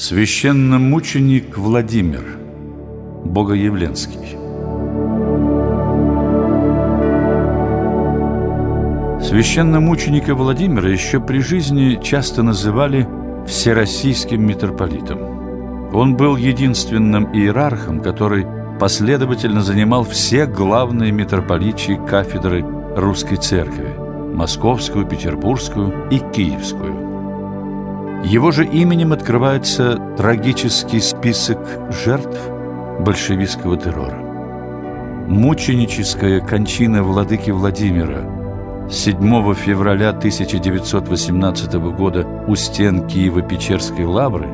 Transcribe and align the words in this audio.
Священномученик 0.00 1.58
Владимир 1.58 2.22
Богоявленский 3.24 4.38
Священномученика 9.20 10.36
Владимира 10.36 10.88
еще 10.88 11.18
при 11.18 11.40
жизни 11.40 11.98
часто 12.00 12.44
называли 12.44 13.08
всероссийским 13.48 14.40
митрополитом. 14.46 15.92
Он 15.92 16.16
был 16.16 16.36
единственным 16.36 17.34
иерархом, 17.34 18.00
который 18.00 18.46
последовательно 18.78 19.62
занимал 19.62 20.04
все 20.04 20.46
главные 20.46 21.10
митрополичьи 21.10 21.98
кафедры 22.08 22.64
русской 22.94 23.34
церкви– 23.34 23.88
Московскую, 24.32 25.06
Петербургскую 25.06 26.08
и 26.12 26.20
Киевскую– 26.20 26.98
его 28.24 28.50
же 28.50 28.66
именем 28.66 29.12
открывается 29.12 29.96
трагический 30.16 31.00
список 31.00 31.58
жертв 32.04 32.38
большевистского 33.00 33.76
террора. 33.76 34.18
Мученическая 35.28 36.40
кончина 36.40 37.02
владыки 37.04 37.50
Владимира 37.50 38.88
7 38.90 39.54
февраля 39.54 40.08
1918 40.10 41.74
года 41.74 42.26
у 42.48 42.56
стен 42.56 43.06
Киево-Печерской 43.06 44.04
лавры 44.04 44.48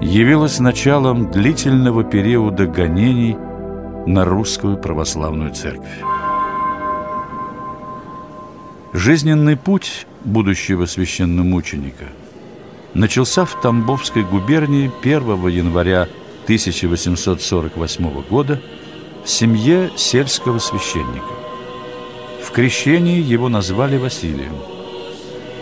явилась 0.00 0.60
началом 0.60 1.30
длительного 1.30 2.04
периода 2.04 2.66
гонений 2.66 3.36
на 4.06 4.24
русскую 4.24 4.76
православную 4.76 5.52
церковь. 5.52 6.00
Жизненный 8.92 9.56
путь 9.56 10.06
будущего 10.24 10.86
священномученика– 10.86 12.04
начался 12.98 13.44
в 13.44 13.60
Тамбовской 13.60 14.24
губернии 14.24 14.90
1 15.02 15.48
января 15.48 16.08
1848 16.44 18.22
года 18.22 18.60
в 19.24 19.30
семье 19.30 19.90
сельского 19.96 20.58
священника. 20.58 21.32
В 22.42 22.50
крещении 22.50 23.20
его 23.20 23.48
назвали 23.48 23.98
Василием. 23.98 24.54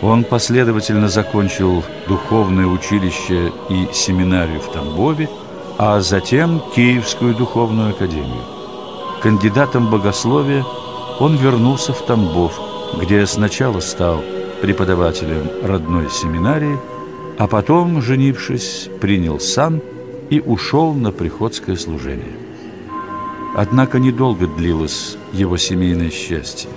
Он 0.01 0.23
последовательно 0.23 1.09
закончил 1.09 1.83
духовное 2.07 2.65
училище 2.65 3.51
и 3.69 3.87
семинарию 3.93 4.59
в 4.59 4.71
Тамбове, 4.71 5.29
а 5.77 6.01
затем 6.01 6.61
Киевскую 6.75 7.35
духовную 7.35 7.91
академию. 7.91 8.45
Кандидатом 9.21 9.91
богословия 9.91 10.65
он 11.19 11.35
вернулся 11.35 11.93
в 11.93 12.03
Тамбов, 12.03 12.59
где 12.99 13.27
сначала 13.27 13.79
стал 13.79 14.23
преподавателем 14.61 15.51
родной 15.63 16.09
семинарии– 16.09 16.79
а 17.37 17.47
потом, 17.47 18.01
женившись, 18.01 18.89
принял 18.99 19.39
сан 19.39 19.81
и 20.29 20.39
ушел 20.39 20.93
на 20.93 21.11
приходское 21.11 21.75
служение. 21.75 22.35
Однако 23.55 23.99
недолго 23.99 24.47
длилось 24.47 25.17
его 25.33 25.57
семейное 25.57 26.09
счастье. 26.09 26.69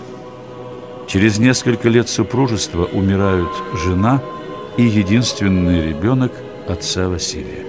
Через 1.06 1.38
несколько 1.38 1.88
лет 1.88 2.08
супружества 2.08 2.84
умирают 2.84 3.50
жена 3.74 4.22
и 4.76 4.84
единственный 4.84 5.88
ребенок 5.88 6.32
отца 6.68 7.08
Василия. 7.08 7.66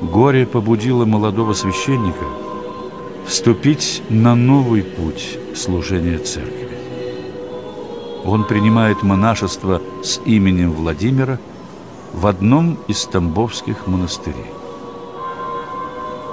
Горе 0.00 0.46
побудило 0.46 1.04
молодого 1.04 1.52
священника 1.52 2.24
вступить 3.26 4.02
на 4.08 4.34
новый 4.34 4.82
путь 4.82 5.38
служения 5.54 6.18
церкви. 6.18 6.81
Он 8.24 8.44
принимает 8.44 9.02
монашество 9.02 9.80
с 10.02 10.20
именем 10.24 10.72
Владимира 10.72 11.38
в 12.12 12.26
одном 12.26 12.78
из 12.86 13.04
тамбовских 13.06 13.86
монастырей. 13.86 14.52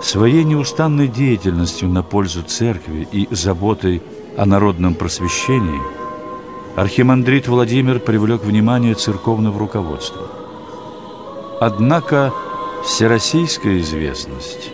Своей 0.02 0.44
неустанной 0.44 1.08
деятельностью 1.08 1.90
на 1.90 2.04
пользу 2.04 2.44
церкви 2.44 3.08
и 3.12 3.28
заботой 3.32 4.02
о 4.38 4.45
народном 4.45 4.94
просвещении 4.94 5.82
архимандрит 6.76 7.48
Владимир 7.48 7.99
привлек 7.99 8.44
внимание 8.44 8.94
церковного 8.94 9.60
руководства. 9.60 10.28
Однако 11.60 12.32
всероссийская 12.86 13.80
известность 13.80 14.72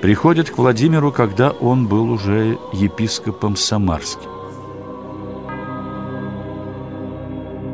приходит 0.00 0.50
к 0.50 0.56
Владимиру, 0.56 1.12
когда 1.12 1.50
он 1.50 1.86
был 1.86 2.10
уже 2.10 2.58
епископом 2.72 3.56
Самарским. 3.56 4.37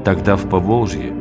Тогда 0.04 0.36
в 0.36 0.48
Поволжье 0.48 1.12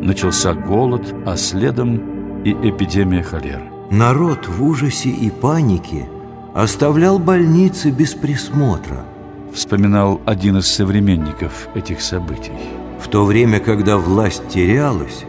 начался 0.00 0.52
голод, 0.52 1.14
а 1.26 1.36
следом 1.36 2.42
и 2.44 2.52
эпидемия 2.52 3.22
холеры. 3.22 3.62
Народ 3.90 4.46
в 4.46 4.62
ужасе 4.62 5.08
и 5.08 5.30
панике 5.30 6.06
оставлял 6.54 7.18
больницы 7.18 7.90
без 7.90 8.14
присмотра. 8.14 9.04
Вспоминал 9.52 10.20
один 10.26 10.58
из 10.58 10.66
современников 10.66 11.68
этих 11.74 12.02
событий. 12.02 12.52
В 13.00 13.08
то 13.08 13.24
время, 13.24 13.58
когда 13.58 13.96
власть 13.96 14.48
терялась, 14.48 15.24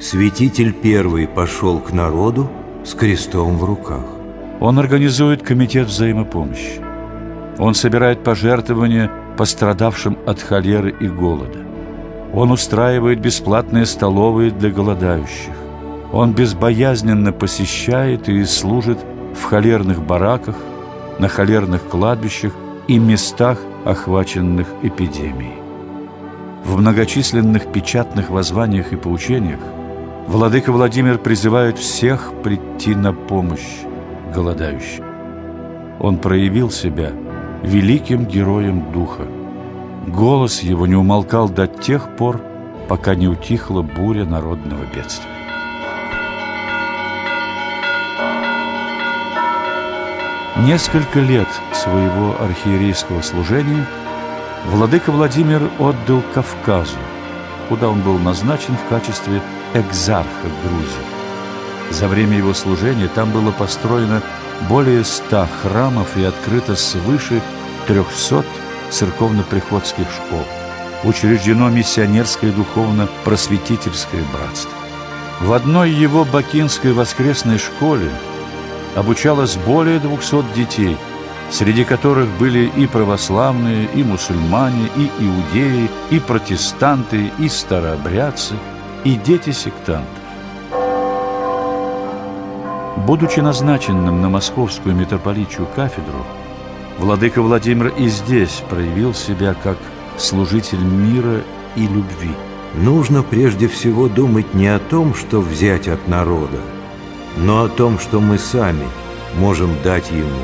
святитель 0.00 0.72
первый 0.72 1.28
пошел 1.28 1.78
к 1.78 1.92
народу 1.92 2.50
с 2.84 2.94
крестом 2.94 3.56
в 3.56 3.64
руках. 3.64 4.04
Он 4.60 4.78
организует 4.78 5.42
комитет 5.42 5.86
взаимопомощи. 5.86 6.82
Он 7.58 7.74
собирает 7.74 8.24
пожертвования 8.24 9.10
пострадавшим 9.36 10.18
от 10.26 10.42
холеры 10.42 10.94
и 11.00 11.06
голода. 11.08 11.67
Он 12.34 12.50
устраивает 12.50 13.20
бесплатные 13.20 13.86
столовые 13.86 14.50
для 14.50 14.70
голодающих. 14.70 15.54
Он 16.12 16.32
безбоязненно 16.32 17.32
посещает 17.32 18.28
и 18.28 18.44
служит 18.44 18.98
в 19.34 19.44
холерных 19.44 20.02
бараках, 20.02 20.56
на 21.18 21.28
холерных 21.28 21.86
кладбищах 21.88 22.54
и 22.86 22.98
местах, 22.98 23.58
охваченных 23.84 24.66
эпидемией. 24.82 25.56
В 26.64 26.78
многочисленных 26.78 27.72
печатных 27.72 28.30
воззваниях 28.30 28.92
и 28.92 28.96
поучениях 28.96 29.60
Владыка 30.26 30.72
Владимир 30.72 31.16
призывает 31.16 31.78
всех 31.78 32.32
прийти 32.42 32.94
на 32.94 33.14
помощь 33.14 33.84
голодающим. 34.34 35.04
Он 35.98 36.18
проявил 36.18 36.70
себя 36.70 37.12
великим 37.62 38.26
героем 38.26 38.92
духа– 38.92 39.22
Голос 40.08 40.60
его 40.60 40.86
не 40.86 40.94
умолкал 40.94 41.50
до 41.50 41.66
тех 41.66 42.16
пор, 42.16 42.40
пока 42.88 43.14
не 43.14 43.28
утихла 43.28 43.82
буря 43.82 44.24
народного 44.24 44.82
бедствия. 44.94 45.28
Несколько 50.64 51.20
лет 51.20 51.48
своего 51.74 52.34
архиерейского 52.40 53.20
служения 53.20 53.86
владыка 54.68 55.12
Владимир 55.12 55.70
отдал 55.78 56.22
Кавказу, 56.32 56.96
куда 57.68 57.90
он 57.90 58.00
был 58.00 58.18
назначен 58.18 58.76
в 58.76 58.88
качестве 58.88 59.42
экзарха 59.74 60.48
Грузии. 60.64 61.90
За 61.90 62.08
время 62.08 62.38
его 62.38 62.54
служения 62.54 63.08
там 63.14 63.30
было 63.30 63.52
построено 63.52 64.22
более 64.70 65.04
ста 65.04 65.46
храмов 65.62 66.16
и 66.16 66.24
открыто 66.24 66.76
свыше 66.76 67.42
трехсот 67.86 68.46
церковно-приходских 68.90 70.06
школ. 70.10 70.44
Учреждено 71.04 71.70
миссионерское 71.70 72.52
духовно-просветительское 72.52 74.22
братство. 74.32 74.72
В 75.40 75.52
одной 75.52 75.90
его 75.90 76.24
бакинской 76.24 76.92
воскресной 76.92 77.58
школе 77.58 78.10
обучалось 78.96 79.56
более 79.56 80.00
200 80.00 80.54
детей, 80.54 80.96
среди 81.50 81.84
которых 81.84 82.28
были 82.38 82.70
и 82.76 82.86
православные, 82.86 83.88
и 83.94 84.02
мусульмане, 84.02 84.88
и 84.96 85.10
иудеи, 85.20 85.88
и 86.10 86.18
протестанты, 86.18 87.30
и 87.38 87.48
старообрядцы, 87.48 88.54
и 89.04 89.14
дети 89.14 89.52
сектантов. 89.52 90.08
Будучи 93.06 93.40
назначенным 93.40 94.20
на 94.20 94.28
московскую 94.28 94.94
митрополичью 94.94 95.66
кафедру, 95.74 96.26
Владыка 96.98 97.42
Владимир 97.42 97.88
и 97.96 98.08
здесь 98.08 98.62
проявил 98.68 99.14
себя 99.14 99.54
как 99.54 99.78
служитель 100.16 100.80
мира 100.80 101.42
и 101.76 101.82
любви. 101.82 102.34
Нужно 102.74 103.22
прежде 103.22 103.68
всего 103.68 104.08
думать 104.08 104.52
не 104.52 104.66
о 104.66 104.80
том, 104.80 105.14
что 105.14 105.40
взять 105.40 105.86
от 105.86 106.08
народа, 106.08 106.60
но 107.36 107.62
о 107.62 107.68
том, 107.68 108.00
что 108.00 108.20
мы 108.20 108.36
сами 108.36 108.84
можем 109.36 109.70
дать 109.84 110.10
ему. 110.10 110.42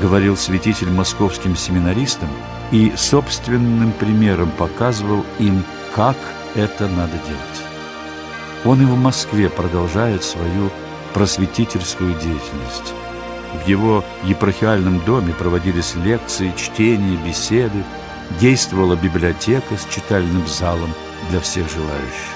Говорил 0.00 0.36
святитель 0.36 0.90
московским 0.90 1.56
семинаристам 1.56 2.28
и 2.70 2.92
собственным 2.96 3.92
примером 3.92 4.50
показывал 4.50 5.24
им, 5.38 5.64
как 5.94 6.16
это 6.54 6.86
надо 6.86 7.12
делать. 7.26 7.64
Он 8.64 8.82
и 8.82 8.84
в 8.84 8.96
Москве 8.96 9.48
продолжает 9.48 10.22
свою 10.22 10.70
просветительскую 11.14 12.12
деятельность. 12.14 12.94
В 13.54 13.68
его 13.68 14.04
епархиальном 14.24 15.00
доме 15.04 15.32
проводились 15.32 15.94
лекции, 15.94 16.52
чтения, 16.56 17.16
беседы, 17.16 17.84
действовала 18.40 18.96
библиотека 18.96 19.76
с 19.76 19.86
читальным 19.94 20.46
залом 20.46 20.90
для 21.30 21.40
всех 21.40 21.70
желающих. 21.70 22.34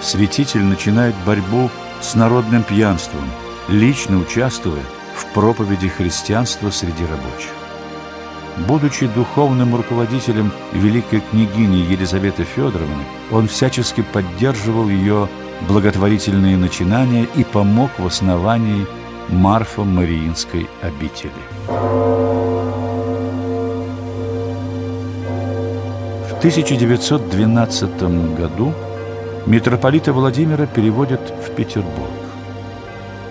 святитель 0.00 0.62
начинает 0.62 1.14
борьбу 1.24 1.70
с 2.02 2.14
народным 2.14 2.62
пьянством, 2.62 3.24
лично 3.68 4.18
участвуя 4.18 4.82
в 5.16 5.26
проповеди 5.32 5.88
христианства 5.88 6.70
среди 6.70 7.04
рабочих. 7.04 7.50
Будучи 8.68 9.06
духовным 9.06 9.74
руководителем 9.74 10.52
великой 10.72 11.20
княгини 11.20 11.90
Елизаветы 11.90 12.44
Федоровны, 12.44 13.04
он 13.32 13.48
всячески 13.48 14.02
поддерживал 14.02 14.88
ее 14.88 15.28
благотворительные 15.68 16.56
начинания 16.56 17.26
и 17.34 17.42
помог 17.42 17.90
в 17.98 18.06
основании 18.06 18.86
Марфа-Мариинской 19.28 20.68
обители. 20.82 21.32
В 26.28 26.38
1912 26.38 28.36
году 28.36 28.74
митрополита 29.46 30.12
Владимира 30.12 30.66
переводят 30.66 31.20
в 31.44 31.50
Петербург. 31.54 32.10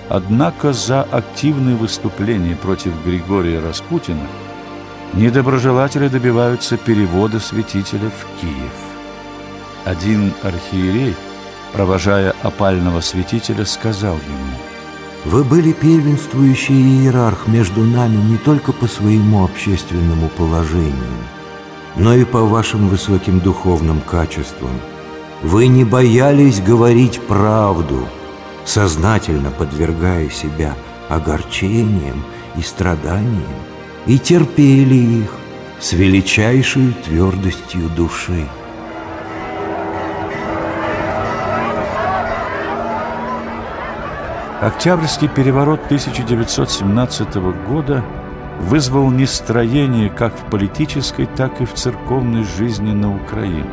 Однако 0.10 0.74
за 0.74 1.04
активные 1.04 1.76
выступления 1.76 2.56
против 2.56 2.92
Григория 3.06 3.60
Распутина 3.60 4.28
недоброжелатели 5.14 6.08
добиваются 6.08 6.78
перевода 6.78 7.40
святителя 7.40 8.10
в 8.10 8.42
Киев. 8.42 8.74
Один 9.86 10.34
архиерей, 10.44 11.16
провожая 11.74 12.34
опального 12.42 13.02
святителя, 13.02 13.66
сказал 13.66 14.16
ему 14.16 14.58
«Вы 15.26 15.44
были 15.44 15.72
первенствующий 15.72 16.76
иерарх 16.76 17.48
между 17.48 17.82
нами 17.82 18.18
не 18.18 18.38
только 18.38 18.74
по 18.74 18.88
своему 18.88 19.44
общественному 19.46 20.30
положению, 20.30 20.94
но 21.96 22.14
и 22.16 22.26
по 22.26 22.42
вашим 22.42 22.90
высоким 22.90 23.40
духовным 23.40 24.02
качествам. 24.02 24.72
Вы 25.42 25.68
не 25.68 25.86
боялись 25.86 26.62
говорить 26.62 27.22
правду, 27.22 28.08
сознательно 28.66 29.52
подвергая 29.52 30.30
себя 30.30 30.76
огорчениям 31.10 32.24
и 32.58 32.62
страданиям, 32.62 33.44
и 34.06 34.18
терпели 34.20 35.24
их 35.24 35.30
с 35.80 35.94
величайшей 35.94 36.94
твердостью 37.06 37.90
души. 37.90 38.48
Октябрьский 44.64 45.28
переворот 45.28 45.84
1917 45.88 47.36
года 47.68 48.02
вызвал 48.62 49.12
нестроение 49.12 50.10
как 50.10 50.34
в 50.34 50.50
политической, 50.50 51.26
так 51.26 51.60
и 51.60 51.66
в 51.66 51.74
церковной 51.74 52.46
жизни 52.46 52.94
на 52.94 53.14
Украине. 53.14 53.70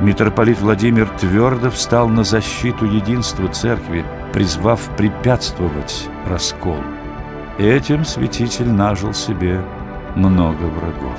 Митрополит 0.00 0.60
Владимир 0.60 1.08
твердо 1.18 1.70
встал 1.70 2.10
на 2.10 2.24
защиту 2.24 2.84
единства 2.84 3.48
церкви, 3.48 4.04
призвав 4.34 4.80
препятствовать 4.98 6.06
расколу. 6.28 6.84
Этим 7.56 8.04
святитель 8.04 8.68
нажил 8.68 9.14
себе 9.14 9.62
много 10.14 10.64
врагов. 10.64 11.18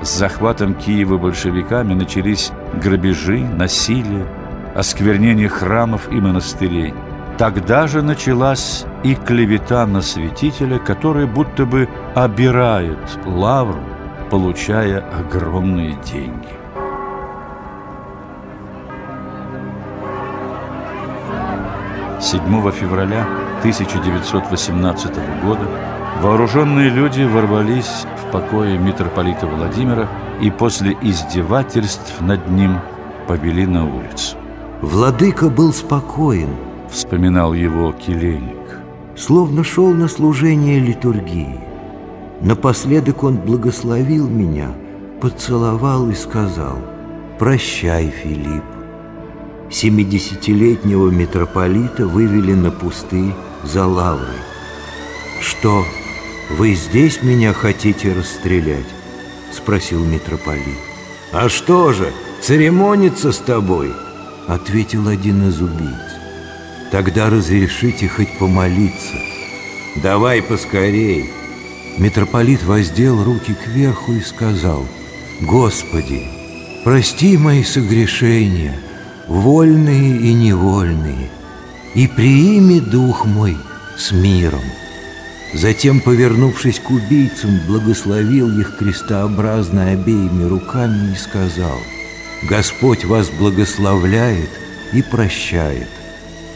С 0.00 0.16
захватом 0.16 0.72
Киева 0.72 1.18
большевиками 1.18 1.92
начались 1.92 2.52
грабежи, 2.72 3.40
насилие, 3.40 4.26
осквернение 4.74 5.50
храмов 5.50 6.10
и 6.10 6.14
монастырей. 6.14 6.94
Тогда 7.38 7.86
же 7.86 8.02
началась 8.02 8.84
и 9.02 9.14
клевета 9.14 9.86
на 9.86 10.02
святителя, 10.02 10.78
который 10.78 11.26
будто 11.26 11.64
бы 11.64 11.88
обирает 12.14 12.98
лавру, 13.24 13.80
получая 14.30 15.02
огромные 15.18 15.96
деньги. 16.04 16.62
7 22.22 22.70
февраля 22.70 23.26
1918 23.60 25.12
года 25.42 25.66
вооруженные 26.20 26.88
люди 26.88 27.24
ворвались 27.24 28.06
в 28.16 28.30
покое 28.30 28.78
митрополита 28.78 29.46
Владимира 29.46 30.08
и 30.40 30.48
после 30.48 30.96
издевательств 31.02 32.20
над 32.20 32.48
ним 32.48 32.78
повели 33.26 33.66
на 33.66 33.84
улицу. 33.84 34.36
«Владыка 34.82 35.48
был 35.48 35.72
спокоен»,— 35.72 36.50
вспоминал 36.92 37.54
его 37.54 37.92
келейник. 37.92 38.78
«Словно 39.16 39.64
шел 39.64 39.92
на 39.92 40.08
служение 40.08 40.78
литургии. 40.78 41.60
Напоследок 42.40 43.24
он 43.24 43.36
благословил 43.36 44.28
меня, 44.28 44.72
поцеловал 45.20 46.08
и 46.08 46.14
сказал, 46.14 46.78
«Прощай, 47.38 48.08
Филипп, 48.08 48.64
Семидесятилетнего 49.72 51.08
митрополита 51.08 52.06
вывели 52.06 52.52
на 52.52 52.70
пусты 52.70 53.32
за 53.64 53.86
лаврой. 53.86 54.42
«Что, 55.40 55.84
вы 56.50 56.74
здесь 56.74 57.22
меня 57.22 57.54
хотите 57.54 58.12
расстрелять?»— 58.12 58.86
спросил 59.52 60.04
митрополит. 60.04 60.78
«А 61.32 61.48
что 61.48 61.92
же, 61.94 62.12
церемониться 62.42 63.32
с 63.32 63.38
тобой?»— 63.38 63.94
ответил 64.46 65.08
один 65.08 65.48
из 65.48 65.62
убийц. 65.62 66.11
«Тогда 66.92 67.28
разрешите 67.30 68.06
хоть 68.06 68.38
помолиться». 68.38 69.16
«Давай 69.96 70.40
поскорей!» 70.40 71.28
Митрополит 71.98 72.62
воздел 72.62 73.24
руки 73.24 73.54
кверху 73.54 74.12
и 74.12 74.20
сказал, 74.20 74.86
«Господи, 75.40 76.28
прости 76.84 77.36
мои 77.36 77.64
согрешения!» 77.64 78.78
вольные 79.32 80.18
и 80.18 80.32
невольные, 80.32 81.30
и 81.94 82.06
приими 82.06 82.80
дух 82.80 83.24
мой 83.24 83.56
с 83.96 84.12
миром. 84.12 84.62
Затем, 85.54 86.00
повернувшись 86.00 86.80
к 86.80 86.90
убийцам, 86.90 87.60
благословил 87.66 88.58
их 88.58 88.76
крестообразно 88.78 89.90
обеими 89.90 90.44
руками 90.44 91.12
и 91.12 91.16
сказал, 91.16 91.78
«Господь 92.48 93.04
вас 93.04 93.30
благословляет 93.30 94.50
и 94.92 95.02
прощает». 95.02 95.88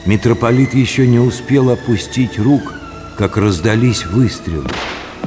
Митрополит 0.06 0.74
еще 0.74 1.06
не 1.06 1.18
успел 1.18 1.70
опустить 1.70 2.38
рук, 2.38 2.74
как 3.16 3.36
раздались 3.36 4.06
выстрелы. 4.06 4.70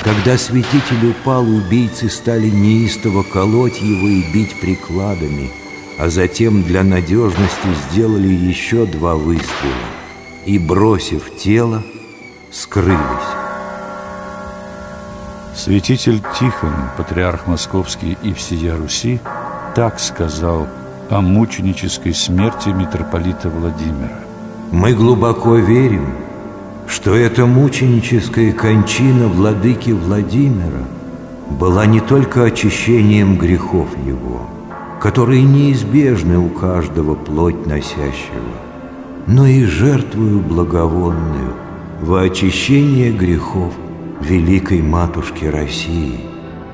Когда 0.01 0.37
святитель 0.37 1.09
упал, 1.09 1.47
убийцы 1.47 2.09
стали 2.09 2.49
неистово 2.49 3.23
колоть 3.23 3.81
его 3.81 4.07
и 4.07 4.23
бить 4.33 4.59
прикладами– 4.59 5.51
а 5.99 6.09
затем 6.09 6.63
для 6.63 6.81
надежности 6.83 7.67
сделали 7.91 8.29
еще 8.29 8.85
два 8.85 9.15
выстрела 9.15 9.75
и, 10.45 10.57
бросив 10.57 11.35
тело, 11.37 11.83
скрылись. 12.51 12.97
Святитель 15.53 16.21
Тихон, 16.39 16.73
патриарх 16.95 17.47
Московский 17.47 18.17
и 18.23 18.31
всея 18.31 18.77
Руси, 18.77 19.19
так 19.75 19.99
сказал 19.99 20.69
о 21.09 21.19
мученической 21.19 22.13
смерти 22.13 22.69
митрополита 22.69 23.49
Владимира. 23.49 24.28
«Мы 24.71 24.93
глубоко 24.93 25.55
верим, 25.55 26.05
что 26.87 27.15
эта 27.15 27.45
мученическая 27.45 28.51
кончина 28.51 29.27
владыки 29.27 29.91
Владимира 29.91 30.85
была 31.49 31.85
не 31.85 31.99
только 31.99 32.43
очищением 32.43 33.37
грехов 33.37 33.87
его– 34.05 34.47
которые 34.99 35.43
неизбежны 35.43 36.37
у 36.37 36.49
каждого 36.49 37.15
плоть 37.15 37.65
носящего, 37.65 38.53
но 39.27 39.47
и 39.47 39.63
жертвую 39.63 40.41
благовонную 40.41 41.53
во 42.01 42.21
очищение 42.21 43.11
грехов 43.11 43.73
Великой 44.21 44.81
Матушки 44.81 45.45
России. 45.45 46.19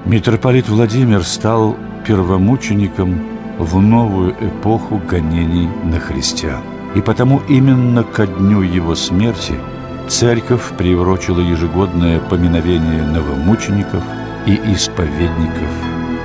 Митрополит 0.05 0.69
Владимир 0.69 1.23
стал 1.23 1.77
первомучеником 2.05 3.23
в 3.59 3.79
новую 3.79 4.31
эпоху 4.39 4.99
гонений 5.09 5.69
на 5.83 5.99
христиан. 5.99 6.74
И 6.95 7.01
потому 7.01 7.41
именно 7.49 8.03
ко 8.03 8.25
дню 8.25 8.61
его 8.61 8.95
смерти 8.95 9.59
церковь 10.07 10.71
приурочила 10.77 11.41
ежегодное 11.41 12.19
поминовение 12.19 13.03
новомучеников 13.03 14.03
и 14.45 14.53
исповедников 14.73 15.69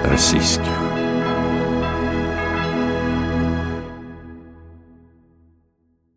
российских. 0.05 0.90